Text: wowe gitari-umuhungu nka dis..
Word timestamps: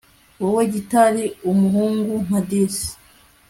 wowe 0.41 0.63
gitari-umuhungu 0.73 2.13
nka 2.25 2.39
dis.. 2.49 2.77